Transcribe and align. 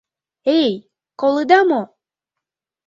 Эй, 0.57 0.71
колыда 1.19 1.59
мо? 1.69 1.81